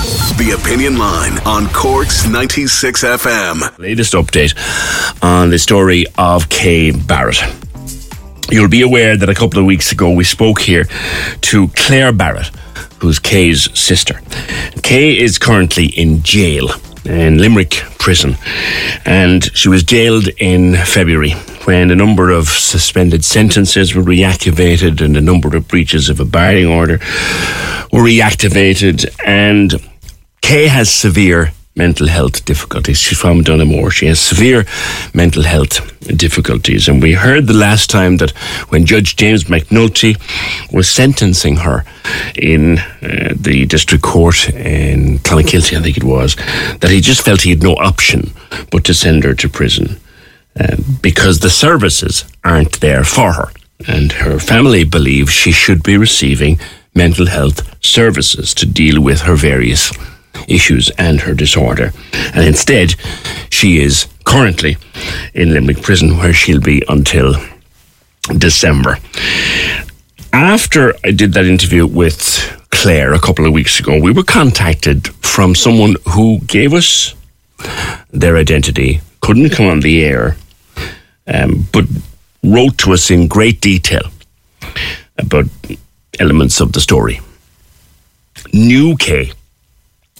The 0.00 0.58
Opinion 0.58 0.96
Line 0.96 1.38
on 1.44 1.66
Cork's 1.74 2.26
96 2.26 3.04
FM. 3.04 3.78
Latest 3.78 4.14
update 4.14 4.54
on 5.22 5.50
the 5.50 5.58
story 5.58 6.06
of 6.16 6.48
Kay 6.48 6.90
Barrett. 6.90 7.42
You'll 8.50 8.70
be 8.70 8.80
aware 8.80 9.18
that 9.18 9.28
a 9.28 9.34
couple 9.34 9.58
of 9.60 9.66
weeks 9.66 9.92
ago 9.92 10.10
we 10.10 10.24
spoke 10.24 10.62
here 10.62 10.86
to 11.42 11.68
Claire 11.76 12.12
Barrett, 12.14 12.46
who's 13.00 13.18
Kay's 13.18 13.68
sister. 13.78 14.22
Kay 14.82 15.18
is 15.18 15.36
currently 15.38 15.88
in 15.88 16.22
jail 16.22 16.70
in 17.04 17.36
Limerick 17.36 17.72
prison, 17.98 18.36
and 19.04 19.54
she 19.54 19.68
was 19.68 19.82
jailed 19.82 20.28
in 20.38 20.76
February 20.76 21.32
when 21.64 21.90
a 21.90 21.94
number 21.96 22.30
of 22.30 22.48
suspended 22.48 23.22
sentences 23.22 23.94
were 23.94 24.02
reactivated 24.02 25.02
and 25.02 25.14
a 25.14 25.20
number 25.20 25.54
of 25.54 25.68
breaches 25.68 26.08
of 26.08 26.20
a 26.20 26.24
barring 26.24 26.66
order 26.68 26.98
were 27.92 28.00
reactivated, 28.00 29.04
and 29.26 29.74
Kay 30.50 30.66
has 30.66 30.92
severe 30.92 31.52
mental 31.76 32.08
health 32.08 32.44
difficulties. 32.44 32.98
She's 32.98 33.16
from 33.16 33.44
Donaghmore. 33.44 33.92
She 33.92 34.06
has 34.06 34.18
severe 34.18 34.66
mental 35.14 35.44
health 35.44 35.78
difficulties. 36.16 36.88
And 36.88 37.00
we 37.00 37.12
heard 37.12 37.46
the 37.46 37.52
last 37.66 37.88
time 37.88 38.16
that 38.16 38.32
when 38.70 38.84
Judge 38.84 39.14
James 39.14 39.44
McNulty 39.44 40.18
was 40.72 40.88
sentencing 40.90 41.58
her 41.58 41.84
in 42.34 42.78
uh, 42.78 43.32
the 43.36 43.64
district 43.66 44.02
court 44.02 44.48
in 44.48 45.20
Clonakilty, 45.20 45.78
I 45.78 45.82
think 45.82 45.96
it 45.96 46.02
was, 46.02 46.34
that 46.80 46.90
he 46.90 47.00
just 47.00 47.24
felt 47.24 47.42
he 47.42 47.50
had 47.50 47.62
no 47.62 47.76
option 47.76 48.32
but 48.72 48.82
to 48.86 48.92
send 48.92 49.22
her 49.22 49.34
to 49.34 49.48
prison 49.48 50.00
uh, 50.58 50.74
because 51.00 51.38
the 51.38 51.50
services 51.50 52.24
aren't 52.42 52.80
there 52.80 53.04
for 53.04 53.34
her. 53.34 53.52
And 53.86 54.10
her 54.10 54.40
family 54.40 54.82
believe 54.82 55.30
she 55.30 55.52
should 55.52 55.84
be 55.84 55.96
receiving 55.96 56.58
mental 56.92 57.26
health 57.26 57.60
services 57.84 58.52
to 58.54 58.66
deal 58.66 59.00
with 59.00 59.20
her 59.20 59.36
various 59.36 59.92
issues 60.48 60.90
and 60.98 61.20
her 61.20 61.34
disorder. 61.34 61.92
And 62.34 62.44
instead, 62.46 62.94
she 63.50 63.80
is 63.80 64.06
currently 64.24 64.76
in 65.34 65.52
Limerick 65.52 65.82
Prison, 65.82 66.16
where 66.18 66.32
she'll 66.32 66.60
be 66.60 66.82
until 66.88 67.34
December. 68.36 68.98
After 70.32 70.94
I 71.04 71.10
did 71.10 71.32
that 71.32 71.46
interview 71.46 71.86
with 71.86 72.22
Claire 72.70 73.12
a 73.12 73.20
couple 73.20 73.46
of 73.46 73.52
weeks 73.52 73.80
ago, 73.80 74.00
we 74.00 74.12
were 74.12 74.22
contacted 74.22 75.08
from 75.24 75.54
someone 75.54 75.96
who 76.10 76.38
gave 76.46 76.72
us 76.72 77.14
their 78.12 78.36
identity, 78.36 79.00
couldn't 79.20 79.50
come 79.50 79.66
on 79.66 79.80
the 79.80 80.04
air, 80.04 80.36
um, 81.26 81.66
but 81.72 81.84
wrote 82.42 82.78
to 82.78 82.92
us 82.92 83.10
in 83.10 83.28
great 83.28 83.60
detail 83.60 84.02
about 85.18 85.46
elements 86.18 86.60
of 86.60 86.72
the 86.72 86.80
story. 86.80 87.20
Knew 88.52 88.96
Kay 88.96 89.32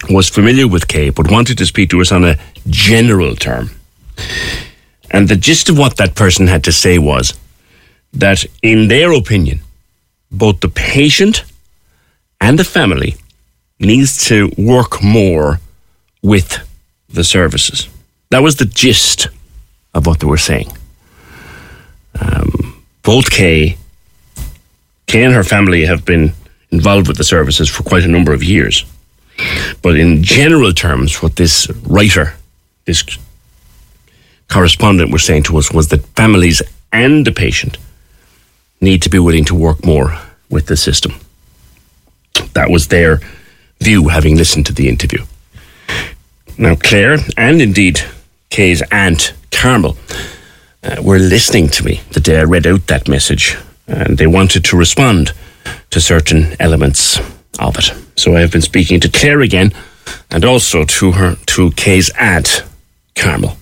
was 0.09 0.29
familiar 0.29 0.67
with 0.67 0.89
Kay, 0.89 1.11
but 1.11 1.31
wanted 1.31 1.59
to 1.59 1.67
speak 1.67 1.91
to 1.91 2.01
us 2.01 2.13
on 2.13 2.25
a 2.25 2.39
general 2.69 3.37
term. 3.37 3.71
And 5.11 5.29
the 5.29 5.37
gist 5.37 5.69
of 5.69 5.79
what 5.79 5.97
that 5.97 6.15
person 6.15 6.47
had 6.47 6.65
to 6.65 6.73
say 6.73 6.99
was 6.99 7.39
that, 8.13 8.45
in 8.63 8.89
their 8.89 9.13
opinion, 9.13 9.61
both 10.31 10.61
the 10.61 10.69
patient 10.69 11.45
and 12.41 12.59
the 12.59 12.65
family 12.65 13.17
needs 13.79 14.27
to 14.29 14.51
work 14.57 15.03
more 15.03 15.61
with 16.23 16.59
the 17.09 17.25
services. 17.25 17.89
That 18.31 18.43
was 18.43 18.57
the 18.57 18.67
gist 18.67 19.29
of 19.95 20.07
what 20.07 20.21
they 20.21 20.27
were 20.27 20.39
saying. 20.39 20.71
Um, 22.21 22.85
both 23.03 23.31
Kay, 23.31 23.77
Kay 25.07 25.25
and 25.25 25.35
her 25.35 25.45
family 25.45 25.87
have 25.87 26.05
been 26.05 26.33
involved 26.71 27.09
with 27.09 27.17
the 27.17 27.25
services 27.25 27.69
for 27.69 27.83
quite 27.83 28.05
a 28.05 28.09
number 28.09 28.33
of 28.33 28.45
years. 28.45 28.85
But 29.83 29.97
in 29.97 30.23
general 30.23 30.73
terms, 30.73 31.23
what 31.23 31.37
this 31.37 31.69
writer, 31.87 32.35
this 32.85 33.05
correspondent 34.49 35.13
was 35.13 35.25
saying 35.25 35.45
to 35.45 35.59
us 35.59 35.73
was 35.73 35.89
that 35.89 36.05
families 36.17 36.63
and 36.93 37.27
the 37.27 37.33
patient 37.33 37.79
need 38.81 39.03
to 39.03 39.11
be 39.11 39.19
willing 39.19 39.45
to 39.47 39.55
work 39.55 39.85
more 39.85 40.19
with 40.51 40.67
the 40.67 40.77
system. 40.77 41.15
That 42.55 42.71
was 42.71 42.89
their 42.89 43.21
view, 43.81 44.09
having 44.09 44.37
listened 44.37 44.67
to 44.67 44.75
the 44.75 44.89
interview. 44.89 45.25
Now, 46.59 46.75
Claire, 46.75 47.19
and 47.37 47.63
indeed 47.63 48.01
Kay's 48.51 48.83
aunt, 48.91 49.33
Carmel, 49.51 49.97
uh, 50.83 50.97
were 51.03 51.19
listening 51.19 51.69
to 51.69 51.85
me 51.85 52.01
the 52.13 52.21
day 52.21 52.41
I 52.41 52.45
read 52.45 52.67
out 52.67 52.87
that 52.87 53.09
message, 53.09 53.57
and 53.87 54.19
they 54.19 54.27
wanted 54.27 54.65
to 54.65 54.77
respond 54.77 55.33
to 55.91 56.01
certain 56.01 56.57
elements 56.59 57.19
of 57.61 57.79
it. 57.79 57.93
So 58.17 58.37
I 58.37 58.41
have 58.41 58.53
been 58.53 58.63
speaking 58.63 59.01
to 59.01 59.09
Claire 59.09 59.41
again 59.41 59.73
and 60.31 60.45
also 60.45 60.85
to 60.85 61.13
her 61.13 61.37
to 61.47 61.71
Kay's 61.73 62.11
aunt, 62.19 62.65
Carmel. 63.15 63.57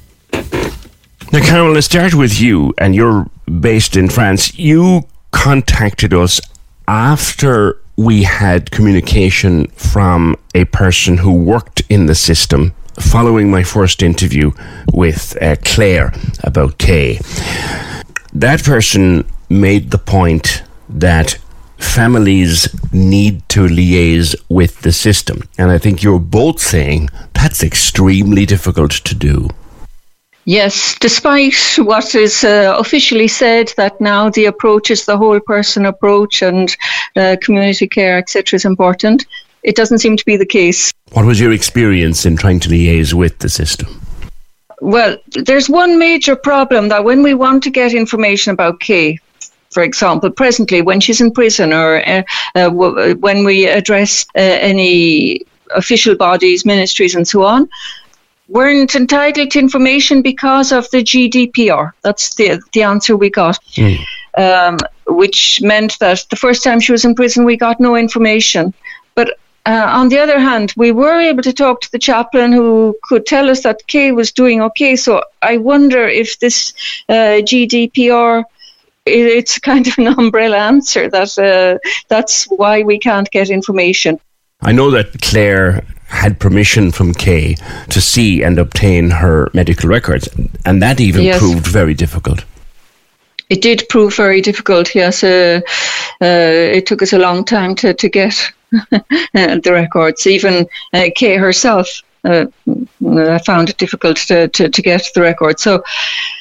Now, 1.31 1.47
Carmel, 1.47 1.73
let's 1.73 1.87
start 1.87 2.15
with 2.15 2.41
you, 2.41 2.73
and 2.79 2.95
you're 2.95 3.29
based 3.61 3.97
in 3.97 4.09
France. 4.09 4.59
You 4.59 5.03
contacted 5.31 6.15
us 6.15 6.41
after 6.87 7.79
we 7.97 8.23
had 8.23 8.71
communication 8.71 9.67
from 9.69 10.37
a 10.55 10.65
person 10.67 11.19
who 11.19 11.33
worked 11.33 11.83
in 11.91 12.07
the 12.07 12.15
system 12.15 12.73
following 12.99 13.51
my 13.51 13.63
first 13.63 14.03
interview 14.03 14.53
with 14.93 15.37
uh, 15.43 15.57
Claire 15.65 16.13
about 16.45 16.79
Kay. 16.79 17.19
That 18.33 18.65
person 18.65 19.29
made 19.49 19.91
the 19.91 19.99
point 19.99 20.63
that 20.89 21.39
families 21.79 22.69
need 22.93 23.49
to 23.49 23.61
liaise 23.61 24.35
with 24.49 24.81
the 24.83 24.93
system. 24.93 25.43
And 25.59 25.71
I 25.71 25.79
think 25.79 26.03
you're 26.03 26.19
both 26.19 26.61
saying 26.61 27.11
that's 27.33 27.63
extremely 27.63 28.45
difficult 28.47 28.93
to 28.93 29.15
do. 29.15 29.49
Yes, 30.45 30.97
despite 30.99 31.55
what 31.77 32.15
is 32.15 32.43
uh, 32.43 32.75
officially 32.79 33.29
said 33.29 33.71
that 33.77 34.01
now 34.01 34.31
the 34.31 34.47
approach 34.47 34.91
is 34.91 35.05
the 35.05 35.19
whole 35.19 35.41
person 35.41 35.85
approach 35.85 36.43
and 36.43 36.75
uh, 37.17 37.37
community 37.43 37.87
care, 37.87 38.17
etc., 38.17 38.57
is 38.57 38.65
important, 38.65 39.27
it 39.63 39.77
doesn't 39.77 39.99
seem 39.99 40.17
to 40.17 40.25
be 40.25 40.39
the 40.39 40.47
case. 40.47 40.91
What 41.13 41.27
was 41.27 41.39
your 41.39 41.53
experience 41.53 42.25
in 42.25 42.37
trying 42.37 42.61
to 42.61 42.71
liaise 42.71 43.13
with 43.13 43.39
the 43.41 43.51
system? 43.51 44.01
Well, 44.81 45.19
there's 45.33 45.69
one 45.69 45.99
major 45.99 46.35
problem 46.35 46.89
that 46.89 47.05
when 47.05 47.23
we 47.23 47.35
want 47.35 47.63
to 47.65 47.71
get 47.71 47.93
information 47.93 48.53
about 48.53 48.81
Kay, 48.81 49.19
for 49.71 49.83
example, 49.83 50.31
presently 50.31 50.83
when 50.83 51.01
she's 51.01 51.21
in 51.21 51.31
prison 51.33 51.73
or 51.73 51.97
uh, 52.07 52.23
uh, 52.55 52.69
w- 52.69 53.17
when 53.17 53.45
we 53.45 53.67
address 53.67 54.27
uh, 54.35 54.41
any 54.41 55.43
official 55.75 56.17
bodies, 56.17 56.65
ministries, 56.65 57.15
and 57.15 57.29
so 57.29 57.45
on, 57.45 57.69
weren't 58.49 58.95
entitled 58.95 59.51
to 59.51 59.59
information 59.59 60.23
because 60.23 60.73
of 60.73 60.91
the 60.91 61.03
GDPR. 61.03 61.93
That's 62.03 62.35
the, 62.37 62.61
the 62.73 62.83
answer 62.83 63.17
we 63.17 63.31
got. 63.31 63.59
Mm. 63.75 64.05
Um, 64.37 64.79
which 65.07 65.61
meant 65.63 65.99
that 65.99 66.25
the 66.31 66.37
first 66.37 66.63
time 66.63 66.81
she 66.81 66.93
was 66.93 67.05
in 67.05 67.15
prison, 67.15 67.45
we 67.45 67.57
got 67.57 67.81
no 67.81 67.97
information. 67.97 68.73
But 69.15 69.39
uh, 69.67 69.87
on 69.89 70.09
the 70.09 70.19
other 70.19 70.39
hand, 70.39 70.73
we 70.77 70.93
were 70.93 71.19
able 71.19 71.43
to 71.43 71.53
talk 71.53 71.81
to 71.81 71.93
the 71.93 71.99
chaplain 71.99 72.53
who 72.53 72.97
could 73.03 73.27
tell 73.27 73.51
us 73.51 73.63
that 73.63 73.87
Kay 73.87 74.13
was 74.13 74.33
doing 74.33 74.63
okay. 74.63 74.97
So 74.97 75.23
I 75.43 75.57
wonder 75.57 76.07
if 76.07 76.39
this 76.39 76.73
uh, 77.09 77.43
GDPR 77.43 78.45
it's 79.09 79.59
kind 79.59 79.87
of 79.87 79.99
an 79.99 80.07
umbrella 80.19 80.59
answer 80.59 81.09
that 81.11 81.39
uh, 81.39 81.79
that's 82.09 82.45
why 82.45 82.83
we 82.83 82.99
can't 82.99 83.31
get 83.31 83.51
information. 83.51 84.19
I 84.63 84.73
know 84.73 84.91
that 84.91 85.21
Claire 85.23 85.85
had 86.09 86.41
permission 86.41 86.91
from 86.91 87.15
Kay 87.15 87.57
to 87.91 88.01
see 88.01 88.43
and 88.43 88.59
obtain 88.59 89.11
her 89.11 89.51
medical 89.55 89.89
records, 89.89 90.29
and 90.65 90.83
that 90.83 91.01
even 91.01 91.23
Yes. 91.23 91.39
proved 91.39 91.67
very 91.67 91.95
difficult. 91.95 92.45
It 93.51 93.63
did 93.63 93.89
prove 93.89 94.17
very 94.17 94.41
difficult, 94.41 94.95
yes. 94.95 95.23
Uh, 95.23 95.61
uh, 96.21 96.77
it 96.77 96.87
took 96.87 97.03
us 97.03 97.13
a 97.13 97.19
long 97.19 97.45
time 97.45 97.75
to, 97.77 97.95
to 97.95 98.09
get 98.09 98.53
uh, 98.91 98.99
the 99.33 99.71
records. 99.73 100.27
Even 100.27 100.67
uh, 100.93 101.09
Kay 101.15 101.37
herself 101.37 102.03
uh, 103.17 103.21
uh, 103.23 103.39
found 103.39 103.71
it 103.71 103.79
difficult 103.79 104.17
to, 104.17 104.49
to, 104.49 104.69
to 104.69 104.83
get 104.83 105.09
the 105.15 105.21
record. 105.21 105.61
So 105.61 105.83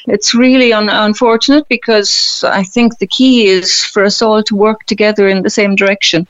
it's 0.06 0.34
really 0.34 0.72
un- 0.72 0.88
unfortunate 0.88 1.68
because 1.68 2.44
I 2.44 2.62
think 2.64 2.98
the 2.98 3.06
key 3.06 3.46
is 3.46 3.84
for 3.84 4.04
us 4.04 4.22
all 4.22 4.42
to 4.42 4.56
work 4.56 4.84
together 4.84 5.28
in 5.28 5.42
the 5.42 5.50
same 5.50 5.76
direction. 5.76 6.26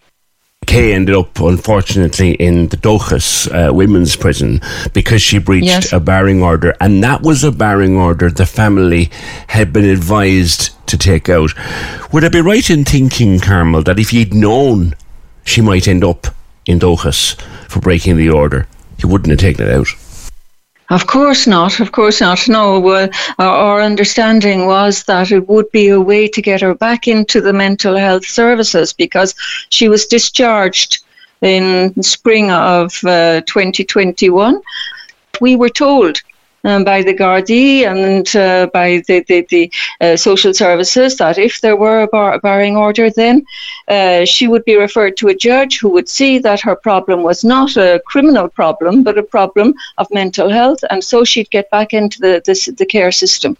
Kay 0.67 0.93
ended 0.93 1.15
up, 1.15 1.41
unfortunately, 1.41 2.33
in 2.33 2.69
the 2.69 2.77
Dochas 2.77 3.49
uh, 3.49 3.73
women's 3.73 4.17
prison 4.17 4.61
because 4.93 5.23
she 5.23 5.39
breached 5.39 5.67
Yes. 5.67 5.93
a 5.93 6.01
barring 6.01 6.43
order, 6.43 6.75
and 6.81 7.03
that 7.03 7.23
was 7.23 7.43
a 7.43 7.51
barring 7.51 7.97
order 7.97 8.29
the 8.31 8.45
family 8.45 9.11
had 9.47 9.73
been 9.73 9.87
advised 9.87 10.71
to 10.89 10.99
take 10.99 11.31
out. 11.31 11.53
Would 12.13 12.25
I 12.25 12.29
be 12.29 12.43
right 12.43 12.69
in 12.69 12.85
thinking, 12.85 13.41
Carmel, 13.41 13.83
that 13.85 13.99
if 13.99 14.13
you'd 14.13 14.35
known 14.35 14.95
she 15.45 15.63
might 15.63 15.89
end 15.89 16.05
up 16.05 16.27
in 16.67 16.79
Dochas 16.79 17.41
for 17.71 17.81
breaking 17.81 18.17
the 18.19 18.29
order, 18.29 18.67
you 18.99 19.09
wouldn't 19.09 19.31
have 19.31 19.39
taken 19.39 19.67
it 19.67 19.73
out? 19.73 19.89
Of 20.91 21.07
course 21.07 21.47
not. 21.47 21.81
Of 21.81 21.93
course 21.93 22.21
not. 22.21 22.49
No, 22.49 22.81
well, 22.81 23.11
our, 23.39 23.83
understanding 23.83 24.67
was 24.67 25.05
that 25.05 25.31
it 25.31 25.47
would 25.47 25.71
be 25.71 25.89
a 25.89 26.01
way 26.01 26.29
to 26.29 26.41
get 26.41 26.63
her 26.63 26.75
back 26.75 27.07
into 27.07 27.41
the 27.43 27.53
mental 27.53 27.97
health 27.97 28.25
services 28.25 28.95
because 28.95 29.35
she 29.69 29.89
was 29.89 30.07
discharged 30.07 31.05
in 31.43 32.03
spring 32.03 32.51
of 32.51 32.93
uh, 33.05 33.43
2021. 33.43 34.61
We 35.41 35.57
were 35.57 35.69
told 35.69 36.23
um, 36.65 36.85
by 36.85 37.03
the 37.03 37.15
Gardaí 37.15 37.85
and 37.87 38.27
uh, 38.37 38.67
by 38.73 39.03
the, 39.07 39.25
the, 39.29 39.47
the 39.49 39.73
uh, 40.01 40.17
social 40.17 40.53
services 40.55 41.17
that 41.17 41.39
if 41.39 41.61
there 41.61 41.77
were 41.77 42.03
a 42.03 42.09
bar- 42.09 42.39
barring 42.41 42.77
order, 42.77 43.11
then 43.11 43.45
uh, 43.89 44.25
she 44.25 44.49
would 44.49 44.65
be 44.65 44.77
referred 44.77 45.17
to 45.19 45.29
a 45.29 45.35
judge 45.35 45.79
who 45.79 45.89
would 45.89 46.09
see 46.09 46.39
that 46.39 46.61
her 46.61 46.77
problem 46.77 47.23
was 47.23 47.45
not 47.45 47.77
a 47.77 48.01
criminal 48.07 48.49
problem, 48.49 49.03
but 49.03 49.19
a 49.19 49.23
problem 49.23 49.75
of 49.99 50.07
mental 50.11 50.49
health, 50.51 50.81
and 50.91 51.03
so 51.03 51.25
she'd 51.25 51.51
get 51.51 51.71
back 51.71 51.93
into 51.95 52.19
the, 52.21 52.43
the, 52.45 52.75
the 52.77 52.87
care 52.87 53.13
system. 53.13 53.57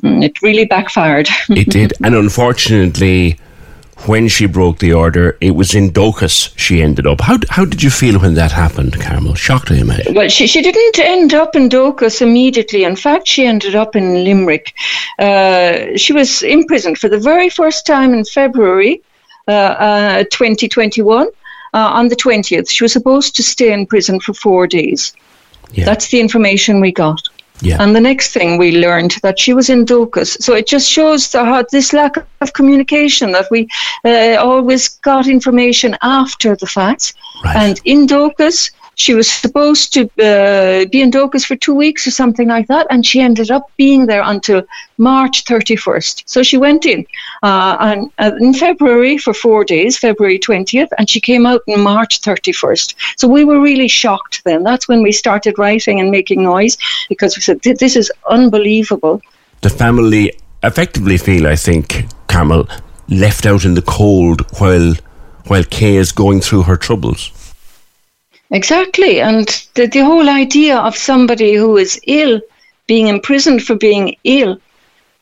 Mm, 0.00 0.24
It 0.24 0.42
really 0.42 0.64
backfired. 0.66 1.28
It 1.48 1.68
did, 1.70 1.92
and 2.04 2.14
unfortunately, 2.14 3.38
when 4.06 4.28
she 4.28 4.46
broke 4.46 4.78
the 4.78 4.92
order, 4.92 5.36
it 5.40 5.52
was 5.52 5.74
in 5.74 5.90
Dochas 5.90 6.52
she 6.56 6.82
ended 6.82 7.06
up. 7.06 7.20
How, 7.20 7.38
how 7.50 7.64
did 7.64 7.82
you 7.82 7.90
feel 7.90 8.18
when 8.20 8.34
that 8.34 8.52
happened, 8.52 9.00
Carmel? 9.00 9.34
Shocked, 9.34 9.70
I 9.70 9.76
imagine. 9.76 10.14
Well, 10.14 10.28
she, 10.28 10.46
she 10.46 10.62
didn't 10.62 10.98
end 10.98 11.34
up 11.34 11.56
in 11.56 11.68
Dochas 11.68 12.22
immediately. 12.22 12.84
In 12.84 12.96
fact, 12.96 13.26
she 13.26 13.46
ended 13.46 13.74
up 13.74 13.96
in 13.96 14.24
Limerick. 14.24 14.74
Uh, 15.18 15.96
she 15.96 16.12
was 16.12 16.42
imprisoned 16.42 16.98
for 16.98 17.08
the 17.08 17.18
very 17.18 17.48
first 17.48 17.86
time 17.86 18.14
in 18.14 18.24
February 18.24 19.02
uh, 19.48 19.52
uh, 19.52 20.24
2021 20.24 21.26
uh, 21.26 21.28
on 21.72 22.08
the 22.08 22.16
20th. 22.16 22.70
She 22.70 22.84
was 22.84 22.92
supposed 22.92 23.36
to 23.36 23.42
stay 23.42 23.72
in 23.72 23.86
prison 23.86 24.20
for 24.20 24.34
four 24.34 24.66
days. 24.66 25.12
Yeah. 25.72 25.84
That's 25.84 26.08
the 26.08 26.20
information 26.20 26.80
we 26.80 26.92
got. 26.92 27.20
Yeah. 27.60 27.82
And 27.82 27.96
the 27.96 28.00
next 28.00 28.32
thing 28.32 28.58
we 28.58 28.78
learned 28.78 29.16
that 29.22 29.38
she 29.38 29.54
was 29.54 29.70
in 29.70 29.84
Dochas. 29.84 30.42
So 30.42 30.54
it 30.54 30.66
just 30.66 30.90
shows 30.90 31.30
the, 31.30 31.44
how 31.44 31.64
this 31.72 31.92
lack 31.92 32.16
of 32.40 32.52
communication 32.52 33.32
that 33.32 33.46
we 33.50 33.68
uh, 34.04 34.36
always 34.38 34.88
got 34.88 35.26
information 35.26 35.96
after 36.02 36.54
the 36.54 36.66
facts. 36.66 37.14
Right. 37.44 37.56
And 37.56 37.80
in 37.84 38.06
Dochas, 38.06 38.70
she 38.96 39.14
was 39.14 39.30
supposed 39.30 39.92
to 39.92 40.04
uh, 40.04 40.86
be 40.86 41.02
in 41.02 41.10
Dochas 41.10 41.44
for 41.44 41.54
two 41.54 41.74
weeks 41.74 42.06
or 42.06 42.10
something 42.10 42.48
like 42.48 42.66
that, 42.68 42.86
and 42.90 43.04
she 43.04 43.20
ended 43.20 43.50
up 43.50 43.70
being 43.76 44.06
there 44.06 44.22
until 44.24 44.62
March 44.96 45.44
31st. 45.44 46.22
So 46.24 46.42
she 46.42 46.56
went 46.56 46.86
in 46.86 47.06
uh, 47.42 47.76
and, 47.80 48.10
uh, 48.18 48.32
in 48.40 48.54
February 48.54 49.18
for 49.18 49.34
four 49.34 49.64
days, 49.64 49.98
February 49.98 50.38
20th, 50.38 50.88
and 50.98 51.10
she 51.10 51.20
came 51.20 51.44
out 51.44 51.60
on 51.68 51.82
March 51.82 52.22
31st. 52.22 52.94
So 53.16 53.28
we 53.28 53.44
were 53.44 53.60
really 53.60 53.88
shocked 53.88 54.42
then. 54.44 54.64
That's 54.64 54.88
when 54.88 55.02
we 55.02 55.12
started 55.12 55.58
writing 55.58 56.00
and 56.00 56.10
making 56.10 56.42
noise 56.42 56.78
because 57.10 57.36
we 57.36 57.42
said, 57.42 57.60
This 57.62 57.96
is 57.96 58.10
unbelievable. 58.30 59.20
the 59.60 59.70
family 59.70 60.32
effectively 60.62 61.18
feel, 61.18 61.46
I 61.46 61.56
think, 61.56 62.06
Carmel, 62.28 62.66
left 63.08 63.44
out 63.46 63.64
in 63.64 63.74
the 63.74 63.82
cold 63.82 64.40
while 64.58 64.94
while 65.48 65.64
Kay 65.64 65.96
is 65.96 66.12
going 66.12 66.40
through 66.40 66.62
her 66.62 66.76
troubles. 66.76 67.30
Exactly. 68.50 69.20
And 69.20 69.46
the, 69.74 69.86
the 69.86 70.00
whole 70.04 70.28
idea 70.28 70.76
of 70.78 70.96
somebody 70.96 71.54
who 71.54 71.76
is 71.76 72.00
ill 72.06 72.40
being 72.86 73.08
imprisoned 73.08 73.62
for 73.62 73.74
being 73.76 74.16
ill. 74.24 74.58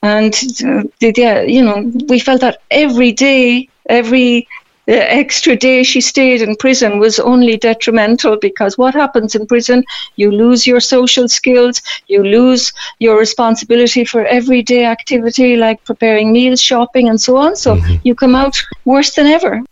And, 0.03 0.32
uh, 0.35 0.82
the, 1.00 1.12
the, 1.12 1.44
you 1.49 1.62
know, 1.62 1.91
we 2.09 2.19
felt 2.19 2.41
that 2.43 2.59
every 2.71 3.12
day, 3.12 3.69
every 3.88 4.47
uh, 4.88 4.93
extra 4.93 5.56
day 5.56 5.82
she 5.82 6.00
stayed 6.00 6.43
in 6.43 6.56
prison 6.56 6.99
was 6.99 7.19
only 7.19 7.56
detrimental 7.56 8.37
because 8.41 8.76
what 8.79 8.94
happens 8.94 9.35
in 9.35 9.47
prison, 9.47 9.85
you 10.17 10.31
lose 10.31 10.67
your 10.67 10.81
social 10.81 11.29
skills, 11.29 11.81
you 12.09 12.23
lose 12.23 12.73
your 12.99 13.19
responsibility 13.19 14.05
for 14.05 14.25
everyday 14.27 14.85
activity 14.85 15.56
like 15.56 15.82
preparing 15.85 16.32
meals, 16.32 16.61
shopping, 16.61 17.09
and 17.09 17.20
so 17.20 17.37
on. 17.37 17.56
So 17.56 17.79
you 18.05 18.15
come 18.15 18.35
out 18.35 18.56
worse 18.85 19.15
than 19.15 19.27
ever. 19.27 19.62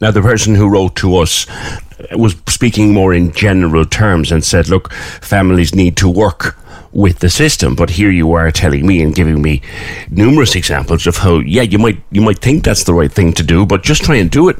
Now, 0.00 0.10
the 0.10 0.22
person 0.22 0.54
who 0.54 0.68
wrote 0.68 0.94
to 0.96 1.16
us 1.16 1.48
uh, 1.48 2.18
was 2.18 2.36
speaking 2.48 2.92
more 2.92 3.14
in 3.14 3.32
general 3.32 3.86
terms 3.86 4.30
and 4.30 4.44
said, 4.44 4.68
look, 4.68 4.92
families 4.92 5.74
need 5.74 5.96
to 5.98 6.08
work 6.08 6.58
with 6.92 7.18
the 7.20 7.30
system. 7.30 7.74
But 7.74 7.90
here 7.90 8.10
you 8.10 8.32
are 8.32 8.50
telling 8.50 8.86
me 8.86 9.02
and 9.02 9.14
giving 9.14 9.40
me 9.40 9.62
numerous 10.10 10.54
examples 10.54 11.06
of 11.06 11.16
how, 11.18 11.38
yeah, 11.38 11.62
you 11.62 11.78
might 11.78 12.02
you 12.10 12.22
might 12.22 12.38
think 12.38 12.64
that's 12.64 12.84
the 12.84 12.94
right 12.94 13.12
thing 13.12 13.32
to 13.34 13.42
do, 13.42 13.66
but 13.66 13.82
just 13.82 14.02
try 14.04 14.16
and 14.16 14.30
do 14.30 14.48
it. 14.48 14.56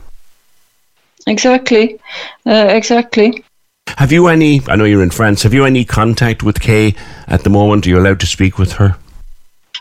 Exactly. 1.26 1.98
Uh, 2.46 2.68
exactly. 2.70 3.44
Have 3.88 4.12
you 4.12 4.26
any, 4.28 4.60
I 4.68 4.76
know 4.76 4.84
you're 4.84 5.02
in 5.02 5.10
France, 5.10 5.42
have 5.42 5.54
you 5.54 5.64
any 5.64 5.84
contact 5.84 6.42
with 6.42 6.60
Kay 6.60 6.94
at 7.28 7.44
the 7.44 7.50
moment? 7.50 7.86
Are 7.86 7.90
you 7.90 7.98
allowed 7.98 8.20
to 8.20 8.26
speak 8.26 8.58
with 8.58 8.72
her? 8.72 8.96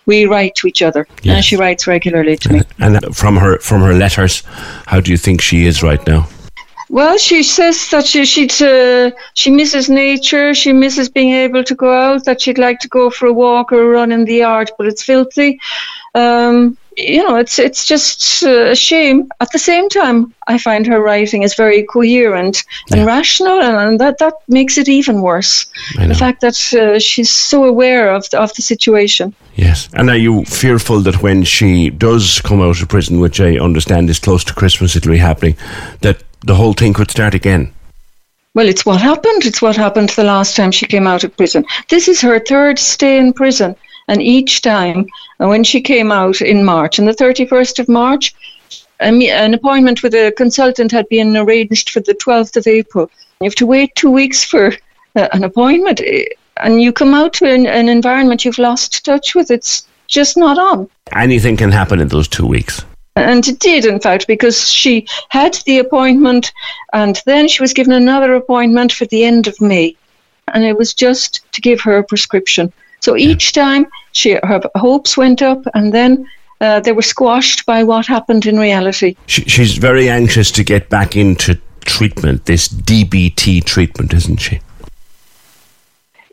We 0.05 0.25
write 0.25 0.55
to 0.55 0.67
each 0.67 0.81
other, 0.81 1.07
and 1.23 1.43
she 1.43 1.55
writes 1.55 1.87
regularly 1.87 2.37
to 2.37 2.53
me. 2.53 2.61
And 2.79 3.15
from 3.15 3.37
her 3.37 3.59
from 3.59 3.81
her 3.81 3.93
letters, 3.93 4.43
how 4.85 4.99
do 4.99 5.11
you 5.11 5.17
think 5.17 5.41
she 5.41 5.65
is 5.65 5.81
right 5.83 6.05
now? 6.07 6.27
Well, 6.89 7.17
she 7.17 7.41
says 7.41 7.89
that 7.89 8.05
she 8.05 8.25
she'd, 8.25 8.61
uh, 8.61 9.11
she 9.33 9.49
misses 9.49 9.89
nature, 9.89 10.53
she 10.53 10.71
misses 10.71 11.09
being 11.09 11.31
able 11.31 11.63
to 11.63 11.75
go 11.75 11.91
out, 11.91 12.25
that 12.25 12.41
she'd 12.41 12.59
like 12.59 12.79
to 12.79 12.87
go 12.87 13.09
for 13.09 13.25
a 13.25 13.33
walk 13.33 13.71
or 13.71 13.81
a 13.81 13.87
run 13.87 14.11
in 14.11 14.25
the 14.25 14.35
yard, 14.35 14.69
but 14.77 14.85
it's 14.85 15.03
filthy. 15.03 15.59
Um, 16.13 16.77
you 16.97 17.23
know, 17.23 17.35
it's 17.35 17.59
it's 17.59 17.85
just 17.85 18.43
uh, 18.43 18.71
a 18.71 18.75
shame. 18.75 19.29
At 19.39 19.51
the 19.51 19.59
same 19.59 19.89
time, 19.89 20.33
I 20.47 20.57
find 20.57 20.87
her 20.87 21.01
writing 21.01 21.43
is 21.43 21.55
very 21.55 21.83
coherent 21.83 22.63
and 22.91 23.01
Yeah. 23.01 23.05
rational, 23.05 23.61
and, 23.61 23.75
and 23.75 23.99
that 23.99 24.17
that 24.19 24.33
makes 24.47 24.77
it 24.77 24.87
even 24.87 25.21
worse. 25.21 25.65
The 25.97 26.15
fact 26.15 26.41
that 26.41 26.55
uh, 26.73 26.99
she's 26.99 27.29
so 27.29 27.63
aware 27.65 28.13
of 28.15 28.29
the, 28.29 28.39
of 28.39 28.53
the 28.53 28.61
situation. 28.61 29.33
Yes. 29.55 29.89
And 29.93 30.09
are 30.09 30.17
you 30.17 30.45
fearful 30.45 31.01
that 31.01 31.21
when 31.21 31.43
she 31.43 31.89
does 31.89 32.41
come 32.41 32.61
out 32.61 32.81
of 32.81 32.87
prison, 32.87 33.19
which 33.19 33.39
I 33.39 33.57
understand 33.59 34.09
is 34.09 34.19
close 34.19 34.43
to 34.45 34.53
Christmas, 34.53 34.95
it'll 34.95 35.11
be 35.11 35.17
happening, 35.17 35.55
that 36.01 36.23
the 36.45 36.55
whole 36.55 36.73
thing 36.73 36.93
could 36.93 37.11
start 37.11 37.33
again? 37.33 37.71
Well, 38.53 38.69
it's 38.69 38.85
what 38.85 39.01
happened. 39.01 39.45
It's 39.45 39.61
what 39.61 39.75
happened 39.75 40.09
the 40.09 40.23
last 40.23 40.55
time 40.55 40.71
she 40.71 40.85
came 40.87 41.07
out 41.07 41.25
of 41.25 41.35
prison. 41.35 41.65
This 41.89 42.07
is 42.07 42.21
her 42.21 42.39
third 42.39 42.79
stay 42.79 43.17
in 43.17 43.33
prison. 43.33 43.75
And 44.07 44.21
each 44.21 44.61
time, 44.61 45.07
uh, 45.39 45.47
when 45.47 45.63
she 45.63 45.81
came 45.81 46.11
out 46.11 46.41
in 46.41 46.63
March, 46.63 46.99
on 46.99 47.05
the 47.05 47.13
31st 47.13 47.79
of 47.79 47.89
March, 47.89 48.33
an 48.99 49.53
appointment 49.53 50.03
with 50.03 50.13
a 50.13 50.31
consultant 50.31 50.91
had 50.91 51.09
been 51.09 51.35
arranged 51.35 51.89
for 51.89 51.99
the 51.99 52.13
12th 52.13 52.55
of 52.57 52.67
April. 52.67 53.09
You 53.41 53.45
have 53.45 53.55
to 53.55 53.65
wait 53.65 53.93
two 53.95 54.11
weeks 54.11 54.43
for 54.43 54.73
uh, 55.15 55.27
an 55.33 55.43
appointment, 55.43 56.01
eh, 56.01 56.25
and 56.57 56.81
you 56.81 56.93
come 56.93 57.13
out 57.13 57.33
to 57.33 57.45
an, 57.45 57.67
an 57.67 57.89
environment 57.89 58.45
you've 58.45 58.57
lost 58.57 59.03
touch 59.03 59.35
with. 59.35 59.51
It's 59.51 59.85
just 60.07 60.37
not 60.37 60.57
on. 60.57 60.89
Anything 61.13 61.57
can 61.57 61.71
happen 61.71 61.99
in 61.99 62.07
those 62.07 62.27
two 62.27 62.45
weeks. 62.45 62.85
And 63.17 63.47
it 63.47 63.59
did, 63.59 63.85
in 63.85 63.99
fact, 63.99 64.27
because 64.27 64.69
she 64.69 65.07
had 65.29 65.53
the 65.65 65.79
appointment 65.79 66.51
and 66.91 67.21
then 67.25 67.47
she 67.47 67.63
was 67.63 67.73
given 67.73 67.93
another 67.93 68.33
appointment 68.33 68.91
for 68.91 69.05
the 69.05 69.23
end 69.23 69.47
of 69.47 69.59
May. 69.61 69.95
And 70.53 70.63
it 70.63 70.77
was 70.77 70.93
just 70.93 71.49
to 71.53 71.61
give 71.61 71.79
her 71.81 71.97
a 71.97 72.03
prescription. 72.03 72.73
So 73.05 73.15
each 73.15 73.51
time 73.51 73.85
she, 74.13 74.31
her 74.31 74.61
hopes 74.73 75.15
went 75.15 75.43
up 75.43 75.63
and 75.75 75.93
then 75.93 76.27
uh, 76.59 76.79
they 76.79 76.91
were 76.91 77.03
squashed 77.03 77.63
by 77.67 77.83
what 77.83 78.07
happened 78.07 78.47
in 78.47 78.57
reality. 78.57 79.15
She, 79.27 79.43
she's 79.43 79.77
very 79.77 80.09
anxious 80.09 80.49
to 80.53 80.63
get 80.63 80.89
back 80.89 81.15
into 81.15 81.61
treatment, 81.81 82.45
this 82.45 82.67
DBT 82.67 83.63
treatment, 83.63 84.11
isn't 84.11 84.37
she? 84.37 84.59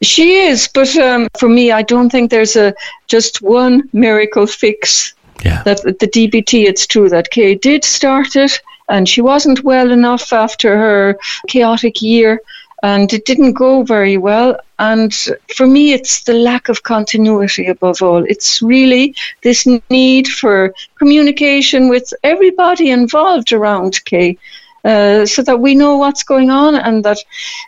She 0.00 0.36
is, 0.36 0.66
but 0.66 0.96
um, 0.96 1.28
for 1.38 1.50
me, 1.50 1.72
I 1.72 1.82
don't 1.82 2.08
think 2.08 2.30
there's 2.30 2.56
a 2.56 2.72
just 3.06 3.42
one 3.42 3.86
miracle 3.92 4.46
fix 4.46 5.12
Yeah. 5.44 5.62
That 5.64 5.82
the 5.82 6.08
DBT, 6.16 6.64
it's 6.64 6.86
true 6.86 7.10
that 7.10 7.32
Kay 7.32 7.54
did 7.54 7.84
start 7.84 8.34
it, 8.34 8.62
and 8.88 9.06
she 9.06 9.20
wasn't 9.20 9.62
well 9.62 9.90
enough 9.90 10.32
after 10.32 10.78
her 10.78 11.18
chaotic 11.48 12.00
year, 12.00 12.40
and 12.82 13.12
it 13.12 13.26
didn't 13.26 13.52
go 13.52 13.82
very 13.82 14.16
well. 14.16 14.56
And 14.82 15.14
for 15.56 15.66
me, 15.66 15.92
it's 15.92 16.24
the 16.24 16.34
lack 16.34 16.68
of 16.68 16.82
continuity 16.82 17.66
above 17.68 18.02
all. 18.02 18.24
It's 18.28 18.60
really 18.60 19.14
this 19.42 19.64
need 19.90 20.26
for 20.26 20.74
communication 20.98 21.88
with 21.88 22.12
everybody 22.24 22.90
involved 22.90 23.52
around 23.52 24.04
Kay. 24.04 24.38
Uh, 24.84 25.24
so 25.24 25.42
that 25.42 25.60
we 25.60 25.76
know 25.76 25.96
what's 25.96 26.24
going 26.24 26.50
on 26.50 26.74
and 26.74 27.04
that 27.04 27.18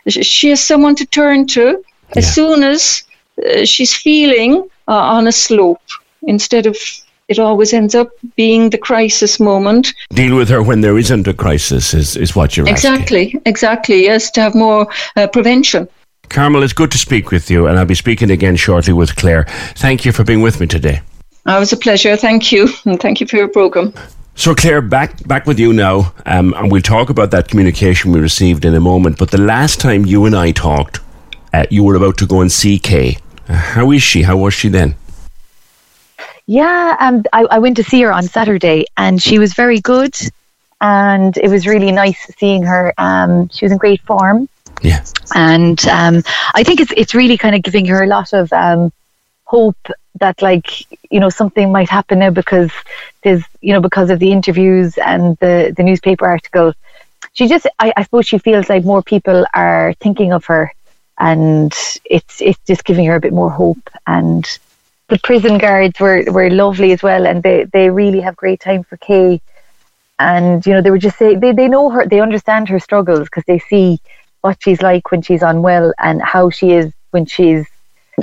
she 0.09 0.49
has 0.49 0.61
someone 0.61 0.95
to 0.95 1.05
turn 1.05 1.47
to 1.47 1.81
as 2.17 2.25
Yeah. 2.25 2.31
soon 2.33 2.63
as 2.63 3.03
uh, 3.37 3.63
she's 3.63 3.93
feeling 3.95 4.51
uh, 4.89 5.15
on 5.17 5.27
a 5.27 5.31
slope 5.31 5.87
instead 6.23 6.65
of 6.65 6.75
it 7.29 7.39
always 7.39 7.73
ends 7.73 7.95
up 7.95 8.09
being 8.35 8.69
the 8.69 8.77
crisis 8.77 9.39
moment. 9.39 9.93
Deal 10.09 10.35
with 10.35 10.49
her 10.49 10.61
when 10.61 10.81
there 10.81 10.97
isn't 10.97 11.27
a 11.27 11.33
crisis 11.33 11.93
is, 11.93 12.17
is 12.17 12.35
what 12.35 12.57
you're 12.57 12.67
asking. 12.69 12.93
Exactly, 12.93 13.41
exactly. 13.45 14.03
Yes, 14.03 14.29
to 14.31 14.41
have 14.41 14.53
more 14.53 14.85
uh, 15.15 15.27
prevention. 15.27 15.87
Carmel, 16.35 16.63
it's 16.63 16.73
good 16.73 16.91
to 16.91 16.97
speak 16.97 17.31
with 17.31 17.49
you, 17.49 17.67
and 17.67 17.79
I'll 17.79 17.85
be 17.85 17.95
speaking 17.95 18.29
again 18.29 18.57
shortly 18.57 18.91
with 18.91 19.15
Claire. 19.15 19.45
Thank 19.75 20.03
you 20.03 20.11
for 20.11 20.25
being 20.25 20.41
with 20.41 20.59
me 20.59 20.67
today. 20.67 20.99
Uh, 21.47 21.55
It 21.55 21.59
was 21.59 21.71
a 21.71 21.77
pleasure. 21.77 22.17
Thank 22.17 22.51
you. 22.51 22.67
And 22.83 22.99
thank 22.99 23.21
you 23.21 23.25
for 23.25 23.37
your 23.37 23.47
program. 23.47 23.93
So, 24.35 24.53
Claire, 24.53 24.81
back 24.81 25.25
back 25.29 25.45
with 25.45 25.59
you 25.59 25.71
now, 25.71 26.13
um, 26.25 26.53
and 26.57 26.69
we'll 26.69 26.81
talk 26.81 27.09
about 27.09 27.31
that 27.31 27.47
communication 27.47 28.11
we 28.11 28.19
received 28.19 28.65
in 28.65 28.75
a 28.75 28.81
moment. 28.81 29.17
But 29.17 29.31
the 29.31 29.37
last 29.37 29.79
time 29.79 30.05
you 30.05 30.25
and 30.25 30.35
I 30.35 30.51
talked, 30.51 30.99
uh, 31.53 31.67
you 31.69 31.85
were 31.85 31.95
about 31.95 32.17
to 32.17 32.25
go 32.25 32.41
and 32.41 32.51
see 32.51 32.79
Kay. 32.79 33.17
Uh, 33.47 33.53
how 33.53 33.91
is 33.91 34.03
she? 34.03 34.23
How 34.23 34.35
was 34.35 34.53
she 34.53 34.67
then? 34.67 34.93
Yeah, 36.47 36.97
um, 36.99 37.23
I, 37.31 37.45
I 37.49 37.59
went 37.59 37.77
to 37.77 37.83
see 37.83 38.01
her 38.01 38.11
on 38.11 38.23
Saturday, 38.23 38.87
and 38.97 39.23
she 39.23 39.39
was 39.39 39.53
very 39.53 39.79
good, 39.79 40.13
and 40.81 41.37
it 41.37 41.49
was 41.49 41.65
really 41.65 41.93
nice 41.93 42.19
seeing 42.37 42.63
her. 42.63 42.93
Um, 42.97 43.47
she 43.53 43.63
was 43.63 43.71
in 43.71 43.77
great 43.77 44.01
form, 44.01 44.49
Yeah, 44.85 45.03
and 45.33 45.79
um, 45.87 46.23
I 46.53 46.63
think 46.63 46.79
it's 46.79 46.93
it's 46.95 47.15
really 47.15 47.37
kind 47.37 47.55
of 47.55 47.63
giving 47.63 47.85
her 47.87 48.03
a 48.03 48.07
lot 48.07 48.33
of 48.33 48.51
um, 48.53 48.91
hope 49.45 49.77
that 50.19 50.41
like 50.41 50.67
you 51.11 51.19
know 51.19 51.29
something 51.29 51.71
might 51.71 51.89
happen 51.89 52.19
now 52.19 52.29
because 52.29 52.71
there's 53.23 53.43
you 53.61 53.73
know 53.73 53.81
because 53.81 54.09
of 54.09 54.19
the 54.19 54.31
interviews 54.31 54.97
and 54.97 55.37
the 55.37 55.73
the 55.75 55.83
newspaper 55.83 56.25
article. 56.27 56.73
She 57.33 57.47
just 57.47 57.65
I, 57.79 57.91
I 57.97 58.03
suppose 58.03 58.27
she 58.27 58.37
feels 58.37 58.69
like 58.69 58.85
more 58.85 59.01
people 59.01 59.45
are 59.53 59.93
thinking 59.99 60.31
of 60.31 60.45
her, 60.45 60.71
and 61.17 61.73
it's 62.05 62.41
it's 62.41 62.59
just 62.67 62.85
giving 62.85 63.05
her 63.05 63.15
a 63.15 63.19
bit 63.19 63.33
more 63.33 63.49
hope. 63.49 63.89
And 64.05 64.47
the 65.07 65.19
prison 65.19 65.57
guards 65.57 65.99
were, 65.99 66.23
were 66.31 66.49
lovely 66.49 66.91
as 66.91 67.03
well 67.03 67.27
and 67.27 67.43
they, 67.43 67.65
they 67.65 67.89
really 67.89 68.21
have 68.21 68.35
great 68.35 68.59
time 68.59 68.83
for 68.83 68.97
Kay. 68.97 69.41
And 70.17 70.65
you 70.65 70.73
know 70.73 70.81
they 70.81 70.91
were 70.91 70.97
just 70.97 71.17
saying 71.17 71.41
they, 71.41 71.51
they 71.51 71.67
know 71.67 71.89
her 71.89 72.07
they 72.07 72.21
understand 72.21 72.69
her 72.69 72.79
struggles 72.79 73.25
because 73.25 73.43
they 73.45 73.59
see 73.59 73.99
what 74.45 74.57
she's 74.63 74.81
like 74.81 75.09
when 75.11 75.21
she's 75.27 75.41
unwell 75.41 75.91
and 76.07 76.21
how 76.21 76.49
she 76.57 76.67
is 76.79 76.87
when 77.11 77.25
she's 77.25 77.65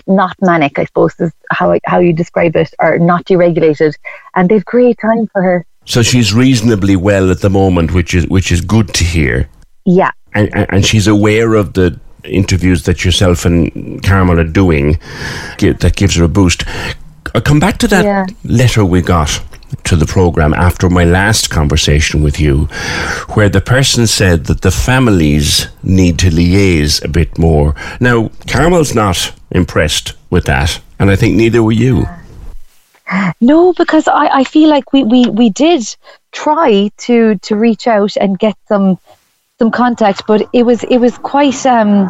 not 0.06 0.34
manic 0.40 0.78
I 0.78 0.84
suppose 0.90 1.12
is 1.18 1.32
how 1.58 1.72
I- 1.72 1.80
how 1.92 1.98
you 2.06 2.12
describe 2.22 2.54
it 2.62 2.70
or 2.84 2.98
not 2.98 3.24
deregulated 3.26 3.92
and 4.36 4.48
they've 4.48 4.64
great 4.64 4.96
time 5.08 5.26
for 5.32 5.42
her 5.48 5.58
so 5.84 6.00
she's 6.00 6.32
reasonably 6.32 6.94
well 6.94 7.26
at 7.32 7.40
the 7.40 7.50
moment, 7.50 7.88
which 7.92 8.14
is 8.14 8.24
which 8.36 8.52
is 8.54 8.60
good 8.74 8.88
to 8.98 9.04
hear. 9.14 9.36
yeah 9.84 10.12
and, 10.38 10.46
and 10.58 10.66
and 10.74 10.80
she's 10.90 11.08
aware 11.16 11.50
of 11.62 11.66
the 11.78 11.88
interviews 12.40 12.80
that 12.84 12.98
yourself 13.04 13.44
and 13.48 13.60
Carmel 14.08 14.38
are 14.38 14.52
doing 14.62 14.86
that 15.80 15.92
gives 15.96 16.14
her 16.16 16.24
a 16.24 16.28
boost. 16.28 16.60
I'll 17.34 17.40
come 17.50 17.58
back 17.66 17.76
to 17.78 17.88
that 17.88 18.04
Yeah. 18.04 18.26
letter 18.60 18.82
we 18.84 19.00
got 19.16 19.30
to 19.84 19.96
the 19.96 20.06
program 20.06 20.54
after 20.54 20.88
my 20.88 21.04
last 21.04 21.50
conversation 21.50 22.22
with 22.22 22.40
you, 22.40 22.66
where 23.34 23.48
the 23.48 23.60
person 23.60 24.06
said 24.06 24.46
that 24.46 24.62
the 24.62 24.70
families 24.70 25.68
need 25.82 26.18
to 26.18 26.30
liaise 26.30 27.04
a 27.04 27.08
bit 27.08 27.38
more. 27.38 27.74
Now, 28.00 28.30
Carmel's 28.48 28.94
not 28.94 29.32
impressed 29.50 30.14
with 30.30 30.44
that, 30.44 30.80
and 30.98 31.10
I 31.10 31.16
think 31.16 31.36
neither 31.36 31.62
were 31.62 31.72
you. 31.72 32.06
No, 33.40 33.72
because 33.74 34.08
I, 34.08 34.26
I 34.40 34.44
feel 34.44 34.68
like 34.68 34.92
we, 34.92 35.04
we, 35.04 35.26
we 35.26 35.50
did 35.50 35.84
try 36.32 36.90
to 36.96 37.36
to 37.38 37.56
reach 37.56 37.86
out 37.86 38.16
and 38.16 38.38
get 38.38 38.56
some 38.68 38.98
some 39.58 39.70
contact, 39.70 40.26
but 40.26 40.48
it 40.52 40.64
was 40.64 40.82
it 40.84 40.98
was 40.98 41.18
quite 41.18 41.66
um 41.66 42.08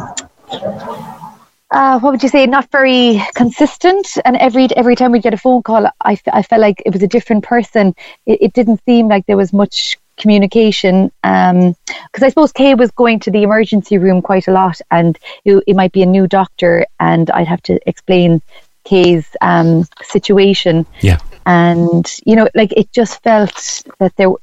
uh, 1.73 1.99
what 1.99 2.11
would 2.11 2.23
you 2.23 2.29
say? 2.29 2.45
Not 2.45 2.71
very 2.71 3.21
consistent. 3.35 4.07
And 4.25 4.37
every 4.37 4.67
every 4.77 4.95
time 4.95 5.11
we 5.11 5.19
get 5.19 5.33
a 5.33 5.37
phone 5.37 5.63
call, 5.63 5.87
I, 6.01 6.17
I 6.31 6.43
felt 6.43 6.61
like 6.61 6.81
it 6.85 6.93
was 6.93 7.03
a 7.03 7.07
different 7.07 7.43
person. 7.43 7.95
It, 8.25 8.39
it 8.41 8.53
didn't 8.53 8.81
seem 8.85 9.07
like 9.07 9.25
there 9.25 9.37
was 9.37 9.51
much 9.51 9.97
communication. 10.17 11.11
Because 11.23 12.21
I 12.21 12.29
suppose 12.29 12.51
Kay 12.51 12.75
was 12.75 12.91
going 12.91 13.19
to 13.21 13.31
the 13.31 13.43
emergency 13.43 13.97
room 13.97 14.21
quite 14.21 14.47
a 14.47 14.51
lot, 14.51 14.79
and 14.91 15.17
it, 15.43 15.63
it 15.65 15.75
might 15.75 15.91
be 15.91 16.03
a 16.03 16.05
new 16.05 16.27
doctor, 16.27 16.85
and 16.99 17.29
I'd 17.31 17.47
have 17.47 17.63
to 17.63 17.79
explain 17.89 18.41
Kay's 18.83 19.27
um, 19.41 19.85
situation 20.03 20.85
Yeah. 21.01 21.19
and 21.45 22.05
you 22.25 22.35
know 22.35 22.47
like 22.53 22.71
it 22.73 22.91
just 22.91 23.21
felt 23.23 23.83
that 23.99 24.15
they 24.17 24.27
were 24.27 24.39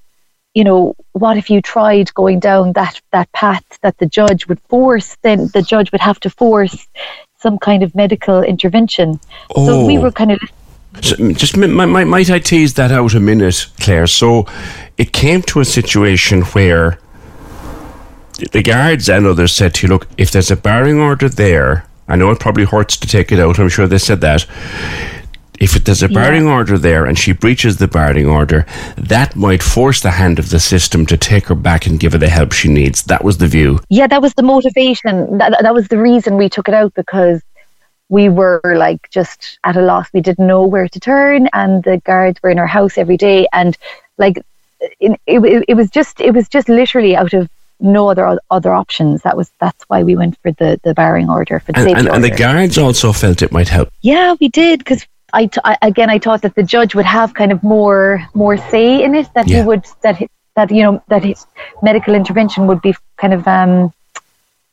you 0.55 0.65
know, 0.65 0.95
what 1.13 1.37
if 1.37 1.49
you 1.51 1.63
tried 1.63 2.13
going 2.15 2.41
down 2.41 2.73
that 2.73 3.01
that 3.13 3.31
path 3.33 3.65
that 3.83 3.99
the 3.99 4.07
judge 4.07 4.49
would 4.49 4.61
force? 4.63 5.17
Then 5.23 5.49
the 5.55 5.63
judge 5.63 5.93
would 5.93 6.01
have 6.01 6.19
to 6.21 6.31
force 6.31 6.89
some 7.39 7.57
kind 7.59 7.83
of 7.85 7.95
medical 7.95 8.43
intervention. 8.43 9.21
So 9.55 9.87
we 9.87 9.99
Oh. 9.99 10.03
were 10.03 10.11
kind 10.13 10.33
of 10.33 10.41
So, 11.03 11.15
just 11.33 11.57
mi- 11.57 11.69
mi- 11.69 11.87
mi- 11.87 12.05
might 12.05 12.31
I 12.31 12.41
tease 12.41 12.75
that 12.75 12.91
out 12.91 13.15
a 13.15 13.21
minute, 13.21 13.67
Claire? 13.81 14.09
So 14.09 14.47
it 14.99 15.13
came 15.13 15.43
to 15.43 15.61
a 15.61 15.65
situation 15.65 16.43
where 16.43 16.99
the 18.53 18.63
guards 18.63 19.09
and 19.09 19.27
others 19.27 19.53
said 19.53 19.75
to 19.75 19.87
you, 19.87 19.93
look, 19.93 20.09
if 20.17 20.31
there's 20.31 20.51
a 20.51 20.57
barring 20.57 20.99
order 20.99 21.29
there, 21.29 21.87
I 22.09 22.17
know 22.17 22.31
it 22.31 22.41
probably 22.41 22.65
hurts 22.65 22.97
to 22.99 23.07
take 23.07 23.33
it 23.33 23.39
out, 23.39 23.59
I'm 23.59 23.69
sure 23.69 23.87
they 23.87 23.99
said 23.99 24.21
that. 24.23 24.47
If 25.61 25.73
there's 25.85 26.03
a 26.03 26.09
barring 26.09 26.47
order 26.47 26.79
there 26.79 27.05
and 27.05 27.19
she 27.19 27.33
breaches 27.33 27.77
the 27.77 27.87
barring 27.87 28.27
order, 28.27 28.65
that 28.97 29.37
might 29.37 29.63
force 29.63 30.01
the 30.01 30.11
hand 30.11 30.39
of 30.39 30.49
the 30.49 30.59
system 30.59 31.05
to 31.05 31.19
take 31.19 31.49
her 31.49 31.55
back 31.55 31.87
and 31.87 32.01
give 32.01 32.13
her 32.13 32.19
the 32.19 32.31
help 32.31 32.53
she 32.53 32.69
needs. 32.69 33.03
That 33.03 33.23
was 33.23 33.37
the 33.37 33.47
view. 33.47 33.79
Yeah, 33.91 34.07
that 34.07 34.23
was 34.23 34.33
the 34.33 34.43
motivation. 34.43 35.37
That, 35.37 35.59
that 35.61 35.75
was 35.75 35.89
the 35.89 35.99
reason 35.99 36.39
we 36.39 36.49
took 36.49 36.67
it 36.67 36.73
out 36.73 36.95
because 36.95 37.43
we 38.09 38.31
were 38.31 38.63
like 38.65 39.11
just 39.11 39.59
at 39.65 39.77
a 39.77 39.83
loss. 39.83 40.09
We 40.15 40.23
didn't 40.23 40.47
know 40.47 40.65
where 40.65 40.89
to 40.89 40.99
turn, 40.99 41.49
and 41.53 41.85
the 41.85 41.99
guards 41.99 42.43
were 42.43 42.51
in 42.51 42.59
our 42.59 42.67
house 42.67 42.97
every 42.97 43.19
day, 43.19 43.47
and 43.53 43.77
like 44.17 44.39
it, 44.99 45.21
it, 45.27 45.65
it 45.69 45.75
was 45.75 45.91
just 45.91 46.21
it 46.21 46.33
was 46.33 46.49
just 46.49 46.71
literally 46.71 47.15
out 47.15 47.35
of 47.35 47.51
no 47.81 48.11
other 48.11 48.39
other 48.51 48.73
options. 48.73 49.23
That 49.23 49.37
was 49.37 49.51
that's 49.61 49.85
why 49.89 50.03
we 50.03 50.17
went 50.17 50.39
for 50.43 50.53
the 50.53 50.81
the 50.83 50.95
barring 50.95 51.29
order 51.29 51.61
for 51.61 51.73
the 51.73 51.81
And, 51.81 51.99
and, 51.99 52.09
and 52.09 52.25
the 52.25 52.31
guards 52.31 52.79
also 52.79 53.13
felt 53.13 53.43
it 53.43 53.53
might 53.53 53.69
help. 53.69 53.91
Yeah, 54.03 54.35
we 54.41 54.49
did 54.49 54.79
because 54.81 55.07
I, 55.33 55.47
t- 55.47 55.61
I 55.65 55.77
again 55.83 56.11
I 56.11 56.19
thought 56.19 56.43
that 56.43 56.55
the 56.55 56.63
judge 56.63 56.95
would 56.95 57.07
have 57.07 57.35
kind 57.35 57.53
of 57.53 57.63
more 57.63 58.27
more 58.35 58.57
say 58.57 59.03
in 59.03 59.15
it 59.15 59.33
that 59.35 59.49
Yeah. 59.49 59.61
he 59.61 59.67
would 59.67 59.87
that 60.03 60.17
he, 60.17 60.29
that 60.57 60.71
you 60.71 60.83
know 60.83 61.03
that 61.09 61.25
his 61.25 61.47
medical 61.83 62.15
intervention 62.15 62.67
would 62.67 62.83
be 62.83 62.95
kind 63.17 63.33
of 63.33 63.47
um 63.47 63.93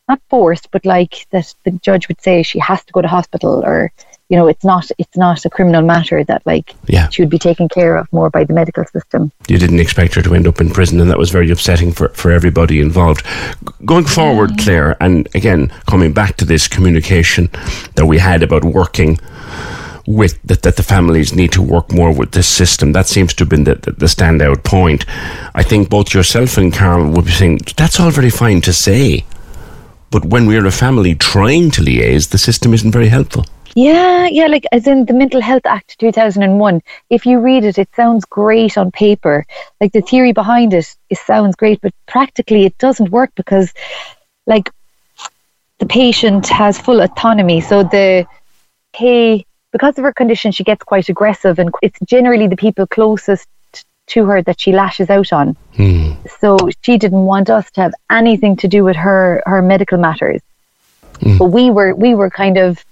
not 0.08 0.20
forced 0.30 0.72
but 0.72 0.86
like 0.86 1.28
that 1.32 1.54
the 1.64 1.72
judge 1.72 2.08
would 2.08 2.22
say 2.22 2.42
she 2.42 2.60
has 2.60 2.84
to 2.86 2.94
go 2.94 3.02
to 3.02 3.08
hospital 3.08 3.64
or 3.64 3.92
you 4.30 4.38
know 4.38 4.48
it's 4.48 4.66
not 4.66 4.90
it's 4.98 5.16
not 5.18 5.46
a 5.46 5.50
criminal 5.50 5.82
matter 5.82 6.24
that 6.24 6.42
like 6.46 6.76
Yeah. 6.88 7.10
she 7.10 7.22
would 7.22 7.30
be 7.30 7.40
taken 7.40 7.70
care 7.70 7.96
of 7.96 8.12
more 8.12 8.30
by 8.30 8.44
the 8.44 8.54
medical 8.54 8.84
system. 8.86 9.32
you 9.48 9.58
didn't 9.58 9.80
expect 9.80 10.16
her 10.16 10.22
to 10.22 10.34
end 10.36 10.48
up 10.48 10.60
in 10.60 10.70
prison, 10.70 11.00
and 11.00 11.10
that 11.10 11.18
was 11.18 11.30
very 11.32 11.50
upsetting 11.52 11.92
for, 11.94 12.10
for 12.10 12.32
everybody 12.32 12.80
involved. 12.82 13.26
Going 13.86 14.06
forward, 14.06 14.58
Claire, 14.60 14.98
and 15.00 15.28
again, 15.36 15.70
coming 15.88 16.14
back 16.14 16.38
to 16.38 16.46
this 16.46 16.68
communication 16.68 17.50
that 17.96 18.06
we 18.06 18.18
had 18.18 18.44
about 18.44 18.64
working 18.66 19.18
with 20.06 20.42
that, 20.44 20.62
that 20.62 20.78
the 20.78 20.84
families 20.84 21.34
need 21.36 21.52
to 21.52 21.62
work 21.62 21.92
more 21.92 22.12
with 22.14 22.32
this 22.32 22.48
system. 22.48 22.94
That 22.94 23.08
seems 23.08 23.34
to 23.36 23.44
have 23.44 23.50
been 23.50 23.66
the, 23.66 23.76
the, 23.76 23.92
the 23.92 24.06
standout 24.06 24.64
point. 24.64 25.06
I 25.54 25.64
think 25.64 25.90
both 25.90 26.14
yourself 26.14 26.58
and 26.58 26.74
Carl 26.74 27.10
would 27.12 27.26
be 27.26 27.32
saying 27.32 27.60
that's 27.76 28.00
all 28.00 28.12
very 28.12 28.30
fine 28.30 28.62
to 28.62 28.74
say, 28.74 29.26
but 30.10 30.24
when 30.26 30.48
we're 30.48 30.66
a 30.66 30.72
family 30.72 31.14
trying 31.16 31.72
to 31.72 31.82
liaise, 31.82 32.30
the 32.30 32.38
system 32.38 32.74
isn't 32.74 32.92
very 32.92 33.10
helpful. 33.10 33.46
Yeah, 33.78 34.26
yeah, 34.26 34.48
like 34.48 34.66
as 34.72 34.88
in 34.88 35.06
the 35.06 35.14
Mental 35.14 35.40
Health 35.40 35.68
Act 35.68 36.00
2001. 36.00 36.82
If 37.12 37.28
you 37.28 37.40
read 37.40 37.64
it, 37.64 37.78
it 37.78 37.88
sounds 37.96 38.26
great 38.26 38.76
on 38.76 38.90
paper. 38.90 39.46
Like 39.80 39.92
the 39.92 40.02
theory 40.02 40.34
behind 40.34 40.74
it, 40.74 40.96
it 41.12 41.20
sounds 41.20 41.56
great, 41.56 41.80
but 41.82 41.94
practically 42.08 42.66
it 42.66 42.76
doesn't 42.80 43.12
work 43.12 43.30
because, 43.36 43.72
like, 44.48 44.72
the 45.78 45.86
patient 45.86 46.48
has 46.48 46.80
full 46.80 47.02
autonomy. 47.02 47.62
So 47.62 47.84
the 47.84 48.26
Kay, 48.94 49.46
because 49.72 49.96
of 50.00 50.04
her 50.06 50.14
condition, 50.14 50.52
she 50.52 50.64
gets 50.64 50.84
quite 50.84 51.08
aggressive, 51.08 51.60
and 51.60 51.70
it's 51.84 52.00
generally 52.00 52.48
the 52.48 52.58
people 52.58 52.88
closest 52.88 53.48
to 54.08 54.26
her 54.26 54.42
that 54.42 54.60
she 54.60 54.72
lashes 54.72 55.12
out 55.12 55.32
on. 55.32 55.56
Hmm. 55.76 56.14
So 56.40 56.58
she 56.82 56.98
didn't 56.98 57.26
want 57.26 57.52
us 57.52 57.70
to 57.74 57.82
have 57.82 57.94
anything 58.10 58.56
to 58.56 58.68
do 58.68 58.84
with 58.84 58.96
her 58.96 59.44
her 59.46 59.62
medical 59.62 60.00
matters. 60.00 60.42
Hmm. 61.22 61.38
But 61.38 61.50
we 61.58 61.70
were 61.70 61.94
we 61.94 62.16
were 62.16 62.32
kind 62.32 62.58
of 62.58 62.84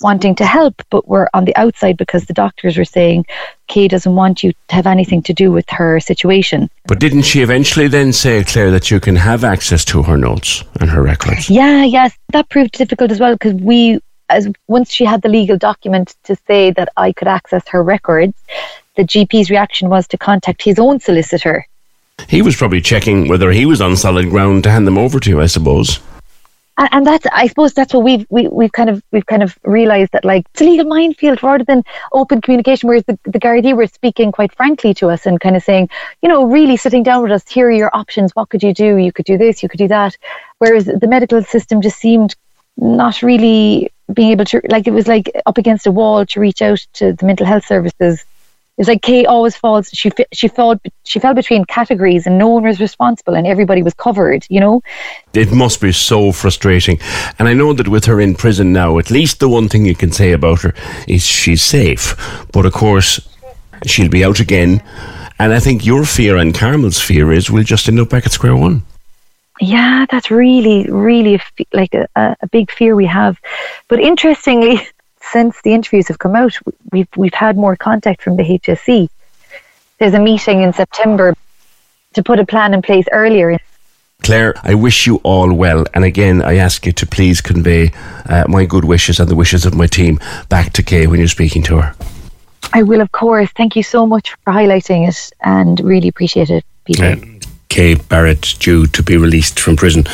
wanting 0.00 0.34
to 0.36 0.46
help, 0.46 0.82
but 0.90 1.08
we're 1.08 1.28
on 1.34 1.44
the 1.44 1.56
outside 1.56 1.96
because 1.96 2.24
the 2.24 2.32
doctors 2.32 2.76
were 2.76 2.84
saying 2.84 3.26
Kay 3.66 3.88
doesn't 3.88 4.14
want 4.14 4.42
you 4.42 4.52
to 4.68 4.74
have 4.74 4.86
anything 4.86 5.22
to 5.22 5.34
do 5.34 5.50
with 5.50 5.68
her 5.70 6.00
situation. 6.00 6.70
But 6.86 7.00
didn't 7.00 7.22
she 7.22 7.42
eventually 7.42 7.88
then 7.88 8.12
say, 8.12 8.44
Claire, 8.44 8.70
that 8.70 8.90
you 8.90 9.00
can 9.00 9.16
have 9.16 9.44
access 9.44 9.84
to 9.86 10.02
her 10.02 10.16
notes 10.16 10.64
and 10.80 10.90
her 10.90 11.02
records? 11.02 11.50
Yeah, 11.50 11.84
yes, 11.84 12.16
that 12.32 12.48
proved 12.48 12.72
difficult 12.72 13.10
as 13.10 13.20
well 13.20 13.34
because 13.34 13.54
we, 13.54 14.00
as 14.28 14.48
once 14.68 14.92
she 14.92 15.04
had 15.04 15.22
the 15.22 15.28
legal 15.28 15.56
document 15.56 16.14
to 16.24 16.36
say 16.46 16.70
that 16.72 16.90
I 16.96 17.12
could 17.12 17.28
access 17.28 17.66
her 17.68 17.82
records, 17.82 18.34
the 18.96 19.04
GP's 19.04 19.50
reaction 19.50 19.88
was 19.88 20.06
to 20.08 20.18
contact 20.18 20.62
his 20.62 20.78
own 20.78 21.00
solicitor. 21.00 21.66
He 22.28 22.42
was 22.42 22.56
probably 22.56 22.80
checking 22.80 23.28
whether 23.28 23.52
he 23.52 23.64
was 23.64 23.80
on 23.80 23.96
solid 23.96 24.28
ground 24.28 24.64
to 24.64 24.70
hand 24.70 24.86
them 24.86 24.98
over 24.98 25.20
to 25.20 25.30
you, 25.30 25.40
I 25.40 25.46
suppose. 25.46 26.00
And, 26.78 26.88
and 26.92 27.06
that's, 27.06 27.26
I 27.32 27.48
suppose, 27.48 27.74
that's 27.74 27.92
what 27.92 28.04
we've 28.04 28.26
we, 28.30 28.48
we've 28.48 28.72
kind 28.72 28.90
of 28.90 29.02
we've 29.12 29.26
kind 29.26 29.42
of 29.42 29.58
realised 29.64 30.12
that 30.12 30.24
like 30.24 30.46
it's 30.52 30.62
a 30.62 30.64
legal 30.64 30.86
minefield 30.86 31.42
rather 31.42 31.64
than 31.64 31.82
open 32.12 32.40
communication. 32.40 32.88
Whereas 32.88 33.04
the 33.06 33.18
the 33.24 33.40
Gardaí 33.40 33.76
were 33.76 33.86
speaking 33.88 34.32
quite 34.32 34.54
frankly 34.56 34.94
to 34.94 35.10
us 35.10 35.26
and 35.26 35.40
kind 35.40 35.56
of 35.56 35.62
saying, 35.64 35.90
you 36.22 36.28
know, 36.28 36.44
really 36.46 36.76
sitting 36.78 37.02
down 37.02 37.22
with 37.22 37.32
us. 37.32 37.48
Here 37.50 37.68
are 37.68 37.72
your 37.72 37.90
options. 37.94 38.32
What 38.34 38.50
could 38.50 38.62
you 38.62 38.72
do? 38.72 38.96
You 38.96 39.12
could 39.12 39.26
do 39.26 39.38
this. 39.38 39.62
You 39.62 39.68
could 39.68 39.78
do 39.78 39.88
that. 39.88 40.16
Whereas 40.58 40.86
the 40.86 41.08
medical 41.08 41.42
system 41.42 41.82
just 41.82 41.98
seemed 41.98 42.36
not 42.78 43.22
really 43.22 43.92
being 44.12 44.30
able 44.30 44.44
to 44.46 44.62
like 44.68 44.86
it 44.86 44.92
was 44.92 45.08
like 45.08 45.30
up 45.46 45.58
against 45.58 45.86
a 45.86 45.92
wall 45.92 46.24
to 46.26 46.40
reach 46.40 46.62
out 46.62 46.78
to 46.94 47.12
the 47.12 47.26
mental 47.26 47.46
health 47.46 47.66
services. 47.66 48.24
It's 48.78 48.88
like 48.88 49.02
Kay 49.02 49.26
always 49.26 49.56
falls. 49.56 49.90
She 49.92 50.10
she 50.32 50.48
fell 50.48 50.80
she 51.02 51.18
fell 51.18 51.34
between 51.34 51.64
categories, 51.64 52.26
and 52.26 52.38
no 52.38 52.48
one 52.48 52.62
was 52.62 52.80
responsible, 52.80 53.34
and 53.34 53.46
everybody 53.46 53.82
was 53.82 53.94
covered. 53.94 54.46
You 54.48 54.60
know. 54.60 54.80
It 55.34 55.52
must 55.52 55.80
be 55.80 55.92
so 55.92 56.32
frustrating. 56.32 57.00
And 57.38 57.48
I 57.48 57.54
know 57.54 57.72
that 57.72 57.88
with 57.88 58.04
her 58.06 58.20
in 58.20 58.34
prison 58.34 58.72
now, 58.72 58.98
at 58.98 59.10
least 59.10 59.40
the 59.40 59.48
one 59.48 59.68
thing 59.68 59.84
you 59.84 59.96
can 59.96 60.12
say 60.12 60.32
about 60.32 60.62
her 60.62 60.74
is 61.08 61.22
she's 61.22 61.62
safe. 61.62 62.14
But 62.52 62.66
of 62.66 62.72
course, 62.72 63.20
she'll 63.84 64.08
be 64.08 64.24
out 64.24 64.40
again. 64.40 64.82
And 65.40 65.52
I 65.52 65.60
think 65.60 65.84
your 65.84 66.04
fear 66.04 66.36
and 66.36 66.54
Carmel's 66.54 67.00
fear 67.00 67.32
is 67.32 67.50
we'll 67.50 67.64
just 67.64 67.88
end 67.88 68.00
up 68.00 68.10
back 68.10 68.26
at 68.26 68.32
square 68.32 68.56
one. 68.56 68.82
Yeah, 69.60 70.06
that's 70.10 70.30
really, 70.30 70.86
really 70.88 71.34
a 71.34 71.40
like 71.72 71.94
a 71.94 72.06
a 72.14 72.46
big 72.52 72.70
fear 72.70 72.94
we 72.94 73.06
have. 73.06 73.38
But 73.88 74.00
interestingly, 74.00 74.86
since 75.32 75.60
the 75.62 75.72
interviews 75.72 76.08
have 76.08 76.18
come 76.18 76.34
out, 76.34 76.56
we've 76.92 77.08
we've 77.16 77.34
had 77.34 77.56
more 77.56 77.76
contact 77.76 78.22
from 78.22 78.36
the 78.36 78.42
HSE. 78.42 79.08
There's 79.98 80.14
a 80.14 80.20
meeting 80.20 80.62
in 80.62 80.72
September 80.72 81.34
to 82.14 82.22
put 82.22 82.38
a 82.38 82.46
plan 82.46 82.74
in 82.74 82.82
place 82.82 83.06
earlier. 83.12 83.58
Claire, 84.22 84.54
I 84.62 84.74
wish 84.74 85.06
you 85.06 85.16
all 85.22 85.52
well. 85.52 85.84
And 85.94 86.04
again, 86.04 86.42
I 86.42 86.56
ask 86.56 86.84
you 86.84 86.92
to 86.92 87.06
please 87.06 87.40
convey 87.40 87.92
uh, 88.26 88.44
my 88.48 88.64
good 88.64 88.84
wishes 88.84 89.20
and 89.20 89.28
the 89.28 89.36
wishes 89.36 89.64
of 89.64 89.74
my 89.74 89.86
team 89.86 90.18
back 90.48 90.72
to 90.74 90.82
Kay 90.82 91.06
when 91.06 91.18
you're 91.18 91.28
speaking 91.28 91.62
to 91.64 91.80
her. 91.80 91.94
I 92.72 92.82
will, 92.82 93.00
of 93.00 93.12
course. 93.12 93.50
Thank 93.56 93.76
you 93.76 93.82
so 93.82 94.06
much 94.06 94.34
for 94.42 94.52
highlighting 94.52 95.08
it, 95.08 95.30
and 95.40 95.80
really 95.80 96.08
appreciate 96.08 96.50
it, 96.50 96.64
Peter. 96.84 97.04
Uh, 97.04 97.16
Kay 97.68 97.94
Barrett 97.94 98.56
due 98.58 98.86
to 98.88 99.02
be 99.02 99.16
released 99.16 99.60
from 99.60 99.76
prison 99.76 100.04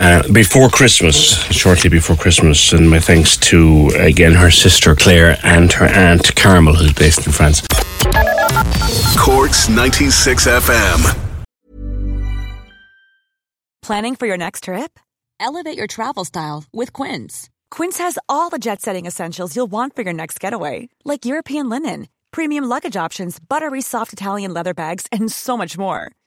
uh, 0.00 0.22
before 0.32 0.68
Christmas, 0.68 1.42
shortly 1.52 1.90
before 1.90 2.16
Christmas. 2.16 2.72
And 2.72 2.90
my 2.90 3.00
thanks 3.00 3.36
to, 3.38 3.90
again, 3.96 4.32
her 4.34 4.50
sister 4.50 4.94
Claire 4.94 5.38
and 5.42 5.72
her 5.72 5.86
aunt 5.86 6.34
Carmel, 6.36 6.74
who's 6.74 6.92
based 6.92 7.26
in 7.26 7.32
France. 7.32 7.62
Corks 9.16 9.68
96 9.68 10.46
FM. 10.46 11.16
Planning 13.82 14.16
for 14.16 14.26
your 14.26 14.36
next 14.36 14.64
trip? 14.64 14.98
Elevate 15.38 15.76
your 15.78 15.86
travel 15.86 16.24
style 16.24 16.64
with 16.72 16.92
Quince. 16.92 17.48
Quince 17.70 17.98
has 17.98 18.18
all 18.28 18.50
the 18.50 18.58
jet 18.58 18.80
setting 18.80 19.06
essentials 19.06 19.54
you'll 19.54 19.66
want 19.70 19.94
for 19.94 20.02
your 20.02 20.12
next 20.12 20.40
getaway, 20.40 20.88
like 21.04 21.24
European 21.24 21.68
linen, 21.68 22.08
premium 22.30 22.64
luggage 22.64 22.96
options, 22.96 23.38
buttery 23.38 23.80
soft 23.80 24.12
Italian 24.12 24.52
leather 24.52 24.74
bags, 24.74 25.06
and 25.12 25.30
so 25.30 25.56
much 25.56 25.78
more. 25.78 26.10